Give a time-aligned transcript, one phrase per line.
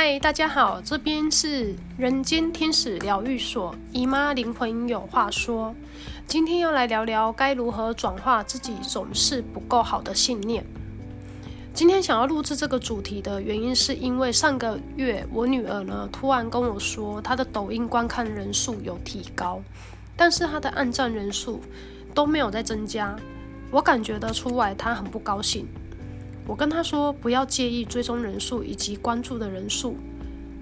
[0.00, 5.74] 嗨，大家好，这边是人间天使疗愈所，姨妈灵魂有话说。
[6.24, 10.64] 今天要来聊聊该如何转化自己总是不够好的信念。
[11.74, 19.60] 今天想要录制这个主题的原因，是因为上个月我女儿呢突然跟我说，她的抖音观看人数有提高，
[20.16, 21.60] 但是她的按赞人数
[22.14, 23.16] 都没有在增加，
[23.72, 25.66] 我感觉得出来她很不高兴。
[26.48, 29.96] 我跟他说，不要介意追踪人数以及关注的人数，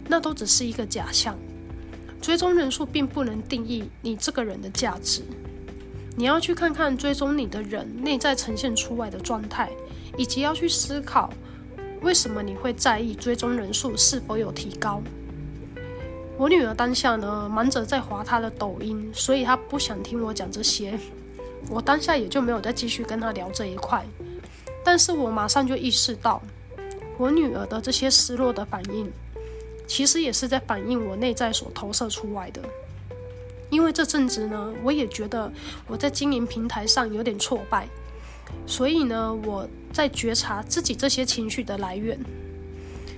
[0.08, 1.38] 那都只是一个假象。
[2.20, 5.22] 追踪人数并不能定义你这个人的价值。
[6.16, 9.70] 你要去看看追踪你的人内在呈现出来的状态，
[10.18, 11.30] 以及要去思考
[12.02, 15.00] 为什么你会在意追踪人数是否有提高。
[16.36, 20.98] 我女儿当下呢，忙着在滑她的抖音，所以她不想听我讲这些。
[21.70, 24.04] 我当下也就没有再继续跟她聊这一块。
[24.86, 26.40] 但是我马上就意识到，
[27.18, 29.10] 我女儿的这些失落的反应，
[29.84, 32.62] 其实也是在反映我内在所投射出来的。
[33.68, 35.52] 因为这阵子呢，我也觉得
[35.88, 37.88] 我在经营平台上有点挫败，
[38.64, 42.16] 所以呢，我在觉察自己这些情绪的来源，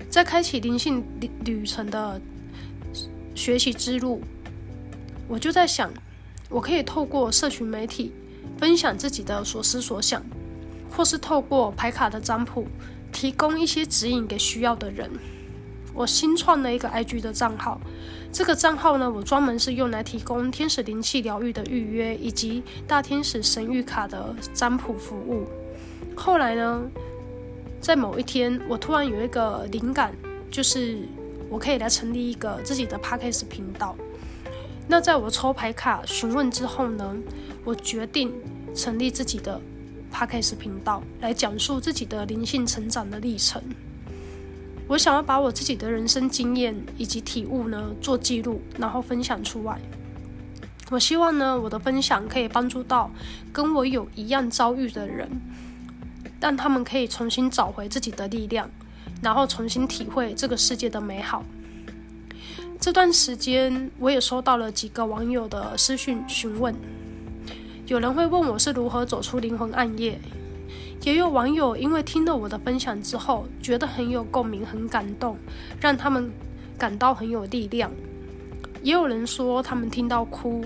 [0.09, 1.05] 在开启灵性
[1.45, 2.19] 旅程的
[3.35, 4.23] 学习之路，
[5.29, 5.93] 我就在想，
[6.49, 8.11] 我可以透过社群媒体
[8.57, 10.25] 分享自己的所思所想。
[10.91, 12.67] 或是透过牌卡的占卜，
[13.13, 15.11] 提供一些指引给需要的人。
[15.95, 17.81] 我新创了一个 IG 的账号，
[18.33, 25.49] 这个账号呢，我专门是用来提供天使灵气疗愈的预约，以及大天使神谕卡的占卜服务。
[26.15, 26.83] 后来呢，
[27.81, 30.15] 在某一天，我突然有一个灵感，
[30.51, 30.99] 就是
[31.49, 33.97] 我可以来成立一个自己的 Podcast 频道。
[34.87, 37.17] 那在我抽牌卡询问之后呢，
[37.65, 38.33] 我决定
[38.75, 39.61] 成立自己的。
[40.13, 43.63] Podcast 频道来讲述自己的灵性成长的历程。
[44.89, 49.79] 我想要把我自己的人生经验以及体悟呢做记录，然后分享出来。
[50.91, 53.11] 我希望呢我的分享可以帮助到
[53.53, 55.29] 跟我有一样遭遇的人，
[56.41, 58.71] 让他们可以重新找回自己的力量，
[59.23, 61.45] 然后重新体会这个世界的美好。
[62.81, 66.75] 这段时间我也收到了几个网友的私讯询问。
[67.89, 70.21] 有人会问我是如何走出灵魂暗夜，
[71.05, 75.39] 也有网友因为听了我的分享之后，觉得很有共鸣、很感动，
[75.81, 76.31] 让他们
[76.77, 77.91] 感到很有力量。
[78.83, 80.63] 也有人说他们听到哭，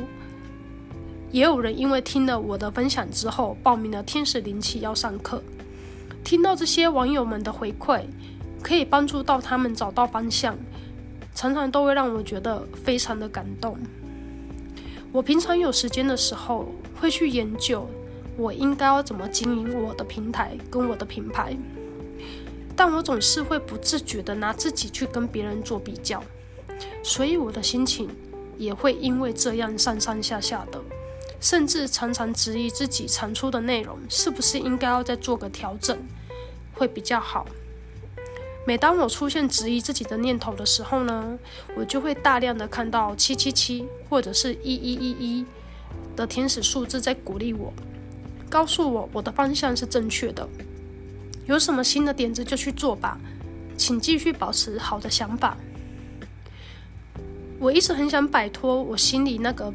[1.30, 5.40] 也有人因为听了我的分享之后，报名了天使灵气要上课。
[6.24, 8.02] 听到这些网友们的回馈，
[8.64, 10.58] 可以帮助到他们找到方向，
[11.36, 13.78] 常常都会让我觉得非常的感动。
[15.12, 16.66] 我平常有时间的时候，
[16.98, 17.86] 会去研究
[18.34, 21.54] 我应该要怎么经营我的平台跟我的品牌，
[22.74, 26.24] 但我总是会不自觉地拿自己去跟别人做比较，
[27.02, 28.08] 所以我的心情
[28.56, 30.80] 也会因为这样上上下下的，
[31.40, 35.98] 甚至常常质疑自己产出的内容是不是应该要再做个调整，
[36.72, 37.46] 会比较好。
[38.64, 41.36] 每当我出现质疑自己的念头的时候呢，
[41.76, 45.46] 我就会大量的看到七七七或者是一一一一
[46.14, 47.72] 的天使数字在鼓励我，
[48.48, 50.48] 告诉我我的方向是正确的。
[51.46, 53.18] 有什么新的点子就去做吧，
[53.76, 55.56] 请继续保持好的想法。
[57.58, 59.74] 我一直很想摆脱我心里那个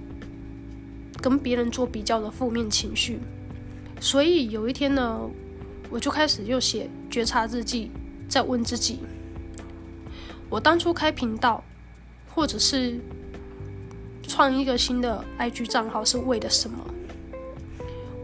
[1.22, 3.20] 跟别人做比较的负面情绪，
[4.00, 5.20] 所以有一天呢，
[5.90, 7.92] 我就开始又写觉察日记。
[8.28, 9.00] 在问自己：
[10.50, 11.64] 我当初开频道，
[12.34, 13.00] 或者是
[14.24, 16.78] 创一个新的 IG 账号是为了什么？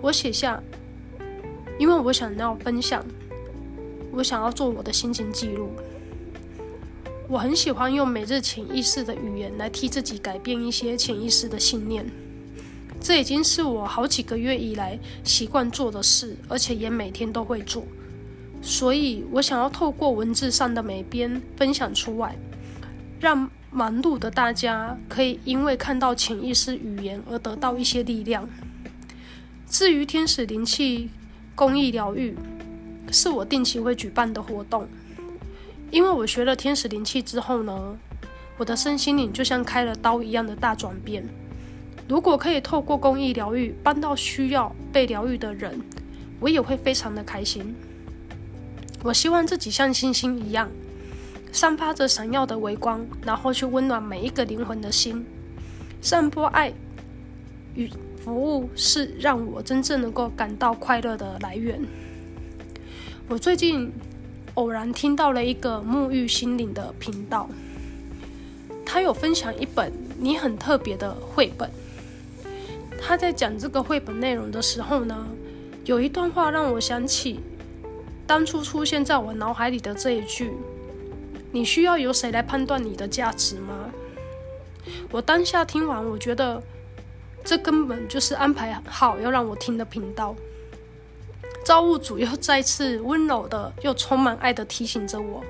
[0.02, 0.62] 我写下，
[1.80, 3.04] 因为我想要分享，
[4.12, 5.70] 我想要做我的心情记录。
[7.30, 12.06] 我很喜欢用每日潜意识的语言来替自己改变一些潜意识的信念。
[13.00, 17.86] 这已经是我好几个月以来习惯做的事，而且也每天都会做。
[18.66, 22.34] 所以我想要透过文字上的美编分享出来，
[23.20, 28.48] 让忙碌的大家可以因为看到潜意识语言而得到一些力量。
[29.68, 31.10] 至于天使灵气
[31.54, 32.38] 公益疗愈，
[33.12, 34.88] 是我定期会举办的活动。
[35.92, 37.98] 因为我学了天使灵气之后呢，
[38.58, 41.28] 我的身心灵就像开了刀一样的大转变。
[42.08, 45.82] 如果可以透过公益疗愈帮到需要被疗愈的人，
[46.40, 47.76] 我也会非常的开心。
[49.04, 50.72] 我希望自己像星星一样，
[51.52, 55.26] 散发着闪耀的微光，然后去温暖每一个灵魂的心。
[56.02, 56.74] 散播爱
[57.76, 57.90] 与
[58.24, 61.86] 服务是让我真正能够感到快乐的来源。
[63.28, 63.92] 我最近
[64.54, 67.50] 偶然听到了一个沐浴心灵的频道，
[68.86, 71.70] 他有分享一本你很特别的绘本。
[73.02, 75.28] 他在讲这个绘本内容的时候呢，
[75.84, 77.42] 有一段话让我想起
[78.26, 80.54] 当初出现在我脑海里的这一句
[81.52, 83.90] ：“你需要由谁来判断你的价值吗？”
[85.12, 86.62] 我当下听完，我觉得
[87.44, 90.36] 这根本就是安排好要让我听的频道。
[91.64, 95.44] 造物主又再次温柔的又充满爱的提醒着我：“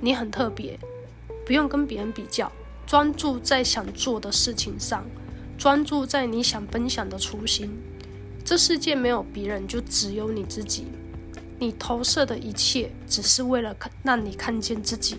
[0.00, 0.78] 你很特别，
[1.46, 2.50] 不用跟别人比较，
[2.86, 5.04] 专注在想做的事情上。”
[5.56, 7.70] 专注在你想分享的初心。
[8.42, 10.86] 这世界没有别人，就只有你自己。
[11.60, 15.18] 你投射的一切，只是为了看让你看见自己。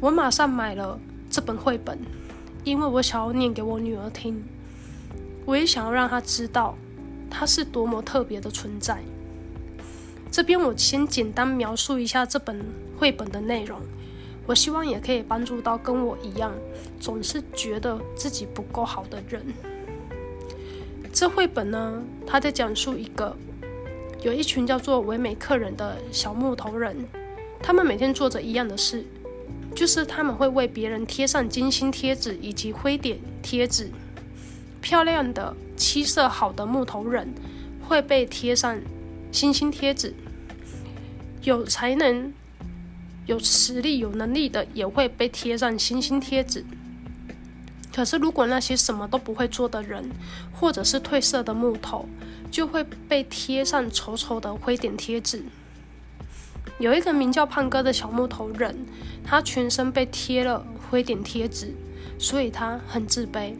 [0.00, 0.96] 我马上买了
[1.28, 1.98] 这本绘本，
[2.62, 4.40] 因为我想要念给我女儿听。
[5.44, 6.78] 我也想要让她知道，
[7.28, 9.02] 她是多么特别的存在。
[10.30, 12.64] 这边我先简单描述一下这本
[12.96, 13.80] 绘本的内容。
[14.46, 16.52] 我希望也可以帮助到跟我一样
[17.00, 19.44] 总是觉得自己不够好的人。
[21.12, 23.36] 这绘本呢，它在讲述一个
[24.22, 26.96] 有一群叫做唯美客人的小木头人，
[27.60, 29.04] 他们每天做着一样的事，
[29.74, 33.90] 就是他们会为别人贴上精心贴纸以及灰点贴纸。
[34.80, 37.32] 漂亮的、气色好的木头人
[37.86, 38.78] 会被贴上
[39.30, 40.14] 星星贴纸，
[41.42, 42.32] 有才能。
[43.24, 46.64] 有实力、有能力的也会被贴上星星贴纸。
[47.94, 50.10] 可是，如果那些什么都不会做的人，
[50.52, 52.08] 或者是褪色的木头，
[52.50, 55.44] 就会被贴上丑丑的灰点贴纸。
[56.78, 58.86] 有一个名叫胖哥的小木头人，
[59.22, 61.74] 他全身被贴了灰点贴纸，
[62.18, 63.54] 所以他很自卑。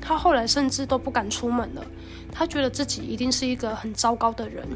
[0.00, 1.84] 他后来甚至都不敢出门了，
[2.32, 4.66] 他觉得自己一定是一个很糟糕的人。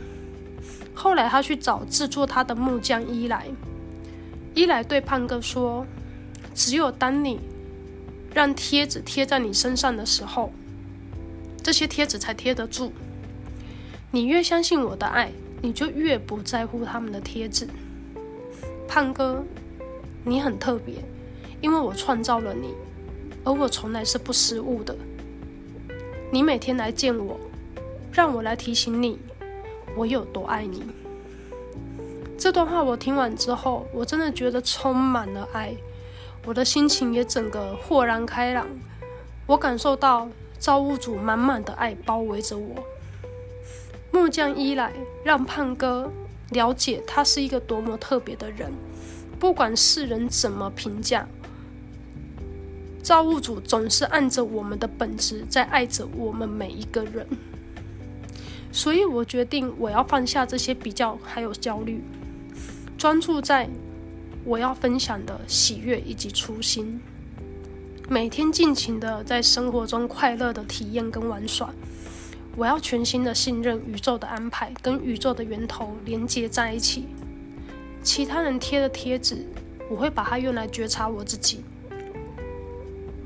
[0.94, 3.48] 后来，他去找制作他的木匠伊莱。
[4.54, 5.84] 伊莱对胖哥说
[6.54, 7.40] ：“只有当你
[8.34, 10.52] 让贴纸贴在你身上的时候，
[11.62, 12.92] 这些贴纸才贴得住。
[14.10, 15.30] 你越相信我的爱，
[15.62, 17.68] 你就越不在乎他们的贴纸。
[18.88, 19.44] 胖哥，
[20.24, 20.96] 你很特别，
[21.60, 22.74] 因为我创造了你，
[23.44, 24.96] 而我从来是不失误的。
[26.32, 27.38] 你每天来见我，
[28.12, 29.16] 让我来提醒你，
[29.96, 30.82] 我有多爱你。”
[32.36, 35.74] 这段话我听完之后，我真的觉得充满了爱，
[36.44, 38.66] 我的心情也整个豁然开朗。
[39.46, 42.84] 我感受到造物主满满的爱包围着我。
[44.10, 44.92] 木匠伊莱
[45.24, 46.10] 让胖哥
[46.50, 48.72] 了解他是一个多么特别的人，
[49.38, 51.26] 不管世人怎么评价，
[53.02, 57.26] 造物主总是按着我们的本质在爱着我们每一个人。
[58.70, 62.02] 所以我决定我要放下这些比较还有焦虑。
[62.96, 63.68] 专注在
[64.44, 67.00] 我要分享的喜悦以及初心，
[68.10, 71.72] 每天尽情的在生活中快乐的体验跟玩耍。
[72.54, 77.06] 我要全心的信任宇宙的安排，跟宇宙的源头连接在一起。
[78.02, 79.46] 其他人贴的贴纸，
[79.90, 81.64] 我会把它用来觉察我自己。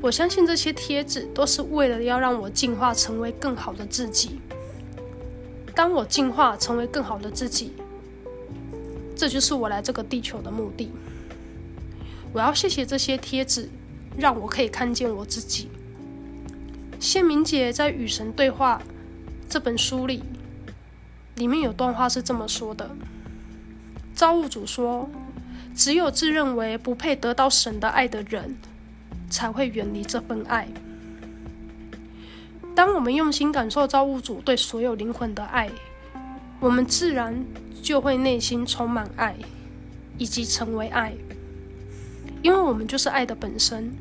[0.00, 4.38] 我相信这些贴纸都是为了要让我进化成为更好的自己。
[5.74, 7.72] 当我进化成为更好的自己。
[9.18, 10.92] 这就是我来这个地球的目的。
[12.32, 13.68] 我要谢谢这些贴纸，
[14.16, 15.68] 让我可以看见我自己。
[17.00, 18.80] 谢明姐在《与神对话》
[19.48, 20.22] 这本书里，
[21.34, 22.90] 里面有段话是这么说的：
[24.14, 25.10] 造物主说，
[25.74, 28.56] 只有自认为不配得到神的爱的人，
[29.28, 30.68] 才会远离这份爱。
[32.76, 35.68] 当我们用心感受造物主对所有灵魂的爱，
[36.60, 37.44] 我们自然
[37.80, 39.36] 就会内心充满爱，
[40.18, 41.14] 以及成为爱，
[42.42, 43.92] 因为我们就是爱的本身，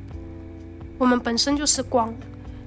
[0.97, 2.13] 我们本身就是光，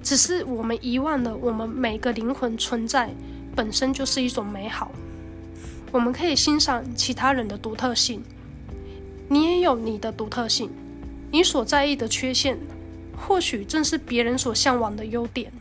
[0.02, 3.11] 只是我们遗忘了，我们每个灵魂存在
[3.56, 4.92] 本身就是一种美好。
[5.90, 8.23] 我们可以欣赏其他人的独特性，
[9.28, 10.70] 你也有你的独特性，
[11.32, 12.56] 你所在意的缺陷，
[13.16, 15.52] 或许正是别人所向往的优点，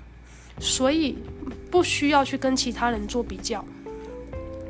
[0.60, 1.18] 所以
[1.72, 3.66] 不需要去跟其他人做比较。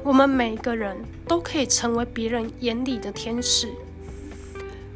[0.04, 3.70] 我们每个人都可以成为别人眼里的天使。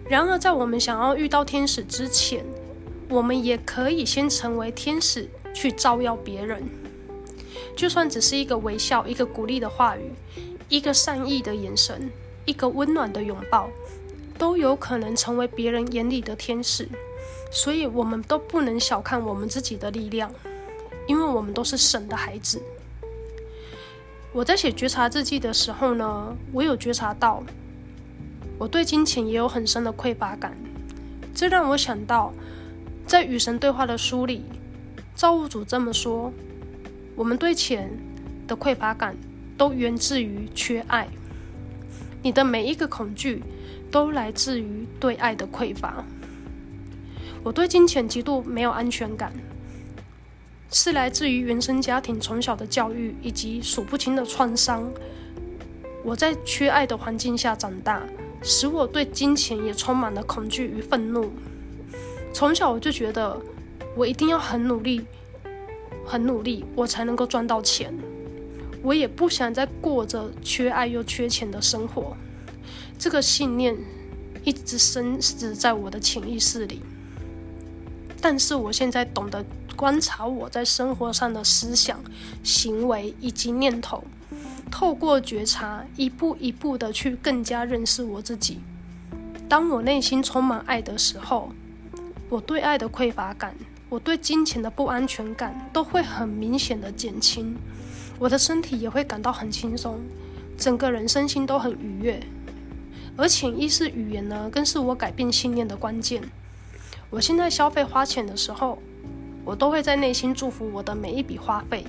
[0.10, 2.44] 然而，在我们想要遇到天使之前，
[3.10, 6.64] 我们也可以先成为天使，去照耀别人。
[7.76, 10.12] 就算只是一个微笑、一个鼓励的话语、
[10.70, 12.10] 一个善意的眼神、
[12.46, 13.70] 一个温暖的拥抱，
[14.38, 16.88] 都有可能成为别人眼里的天使。
[17.52, 20.32] 所以，我们都不能小看我们自己的力量，
[21.08, 22.62] 因为我们都是神的孩子。
[24.34, 27.44] 我在写觉察日记的时候呢，我有觉察到，
[28.58, 30.58] 我对金钱也有很深的匮乏感。
[31.36, 32.34] 这让我想到，
[33.06, 34.44] 在与神对话的书里，
[35.14, 36.34] 造物主这么说：
[37.16, 37.92] 我们对钱
[38.48, 39.16] 的匮乏感，
[39.56, 41.08] 都源自于缺爱。
[42.24, 43.44] 你的每一个恐惧，
[43.92, 46.04] 都来自于对爱的匮乏。
[47.44, 49.32] 我对金钱极度没有安全感。
[50.74, 54.92] 是来自于原生家庭从小的教育以及数不清的创伤。
[56.04, 58.02] 我在缺爱的环境下长大，
[58.42, 61.32] 使我对金钱也充满了恐惧与愤怒。
[62.34, 63.40] 从小我就觉得，
[63.96, 65.06] 我一定要很努力，
[66.08, 67.94] 很努力，我才能够赚到钱。
[68.82, 72.18] 我也不想再过着缺爱又缺钱的生活。
[72.98, 73.78] 这个信念
[74.44, 76.82] 一直深植在我的潜意识里。
[78.20, 79.46] 但是我现在懂得。
[79.76, 82.00] 观察我在生活上的思想、
[82.44, 84.04] 行为以及念头，
[84.72, 88.60] 透过觉察，一步一步的去更加认识我自己。
[89.50, 91.52] 当我内心充满爱的时候，
[92.30, 93.56] 我对爱的匮乏感，
[93.90, 97.56] 我对金钱的不安全感都会很明显的减轻，
[98.18, 100.00] 我的身体也会感到很轻松，
[100.58, 102.20] 整个人身心都很愉悦。
[103.16, 106.24] 而潜意识语言呢，更是我改变信念的关键。
[107.12, 108.80] 我现在消费花钱的时候，
[109.46, 111.86] 我都会在内心祝福我的每一笔花费。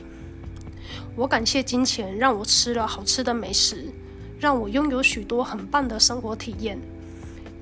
[1.16, 3.92] 我感谢金钱让我吃了好吃的美食，
[4.38, 6.78] 让我拥有许多很棒的生活体验。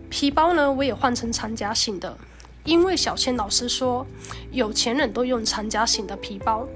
[0.09, 2.17] 皮包呢，我也换成长夹型的，
[2.65, 4.07] 因为小倩老师说，
[4.51, 6.67] 有钱人都用长夹型的皮包，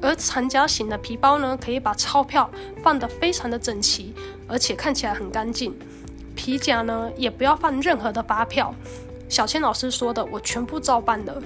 [0.00, 2.50] 而长夹型的皮包呢，可以把钞票
[2.82, 4.14] 放得非常的整齐，
[4.46, 5.74] 而且看起来很干净。
[6.34, 8.74] 皮夹呢，也不要放任何的发票。
[9.28, 11.42] 小倩老师说的，我全部照办了。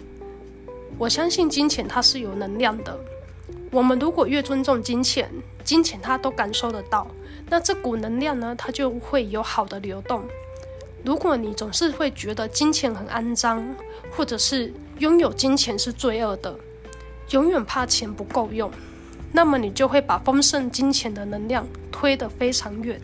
[1.00, 3.00] 我相信金钱它是有能量的。
[3.70, 5.32] 我们如果越尊重金钱，
[5.64, 7.06] 金钱它都感受得到，
[7.48, 10.22] 那这股能量呢，它就会有好的流动。
[11.02, 13.66] 如果你总是会觉得金钱很肮脏，
[14.14, 16.54] 或者是拥有金钱是罪恶的，
[17.30, 18.70] 永远怕钱不够用，
[19.32, 23.00] 那么你就会把丰盛金钱的能量推得非常远。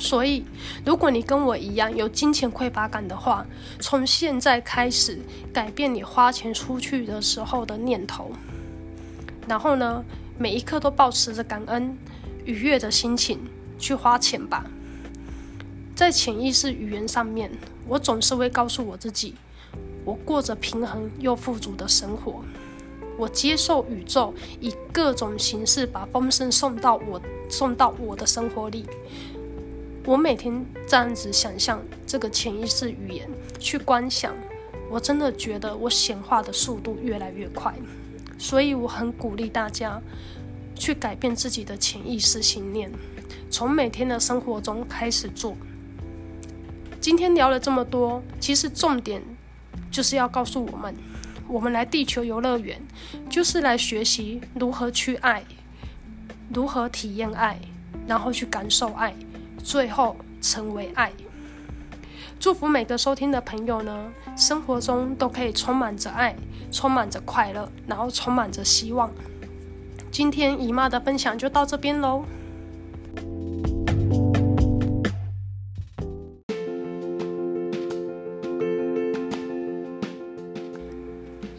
[0.00, 0.42] 所以，
[0.82, 3.46] 如果你跟我一样有金钱匮乏感的话，
[3.80, 5.20] 从现在开始
[5.52, 8.32] 改变你花钱出去的时候的念头，
[9.46, 10.02] 然后呢，
[10.38, 11.94] 每一刻都保持着感恩、
[12.46, 13.38] 愉悦的心情
[13.78, 14.64] 去花钱吧。
[15.94, 17.50] 在潜意识语言上面，
[17.86, 19.34] 我总是会告诉我自己，
[20.06, 22.42] 我过着平衡又富足的生活，
[23.18, 28.86] 我接受宇宙以各种形式把丰盛送到我送到我的生活里。
[30.06, 33.28] 我每天这样子想象这个潜意识语言
[33.58, 34.34] 去观想，
[34.90, 37.74] 我真的觉得我显化的速度越来越快，
[38.38, 40.00] 所以我很鼓励大家
[40.74, 42.90] 去改变自己的潜意识信念，
[43.50, 45.54] 从每天的生活中开始做。
[46.98, 49.22] 今天聊了这么多，其实重点
[49.90, 50.94] 就是要告诉我们，
[51.46, 52.80] 我们来地球游乐园
[53.28, 55.44] 就是来学习如何去爱，
[56.52, 57.60] 如何体验爱，
[58.06, 59.14] 然后去感受爱。
[59.62, 61.12] 最后成为爱。
[62.38, 66.34] 祝福每个收听的朋友呢，生活中都可以充满着爱，
[66.72, 69.10] 充满着快乐，然后充满着希望。
[70.10, 72.24] 今天姨妈的分享就到这边喽。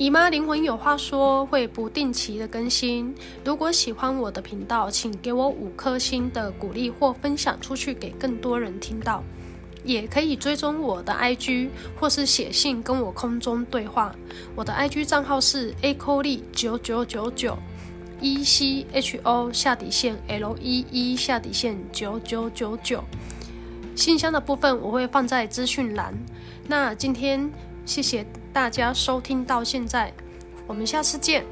[0.01, 3.13] 姨妈灵魂有话说会不定期的更新，
[3.45, 9.23] 如果喜欢我的频道，请给我五颗星的鼓励或分享出去给更多人听到，
[9.83, 14.15] 也可以追踪我的 IG 或是写信跟我空中对话。
[14.55, 17.55] 我的 IG 账号是 a c o l e 九九九九
[18.21, 23.03] ，e c h o 下底线 l e e 下底线九九九九，
[23.95, 26.11] 信箱的部分我会放在资讯栏。
[26.67, 27.47] 那今天
[27.85, 28.25] 谢谢。
[28.53, 30.11] 大家收听到现在，
[30.67, 31.45] 我们下次见。